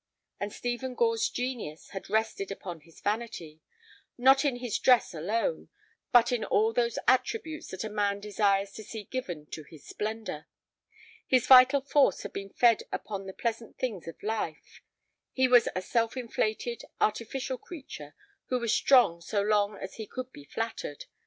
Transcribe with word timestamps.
And 0.39 0.51
Stephen 0.51 0.95
Gore's 0.95 1.29
genius 1.29 1.89
had 1.89 2.09
rested 2.09 2.49
upon 2.49 2.79
his 2.79 3.01
vanity, 3.01 3.61
not 4.17 4.43
in 4.43 4.55
his 4.55 4.79
dress 4.79 5.13
alone, 5.13 5.69
but 6.11 6.31
in 6.31 6.43
all 6.43 6.73
those 6.73 6.97
attributes 7.07 7.67
that 7.67 7.83
a 7.83 7.87
man 7.91 8.19
desires 8.19 8.71
to 8.71 8.83
see 8.83 9.03
given 9.03 9.45
to 9.51 9.61
his 9.61 9.85
splendor. 9.85 10.47
His 11.27 11.45
vital 11.45 11.81
force 11.81 12.23
had 12.23 12.33
been 12.33 12.49
fed 12.49 12.81
upon 12.91 13.27
the 13.27 13.33
pleasant 13.33 13.77
things 13.77 14.07
of 14.07 14.23
life; 14.23 14.81
he 15.33 15.47
was 15.47 15.69
a 15.75 15.83
self 15.83 16.17
inflated, 16.17 16.81
artificial 16.99 17.59
creature, 17.59 18.15
who 18.45 18.57
was 18.57 18.73
strong 18.73 19.21
so 19.21 19.39
long 19.43 19.75
as 19.77 19.97
he 19.97 20.07
could 20.07 20.31
be 20.33 20.45
flattered. 20.45 21.05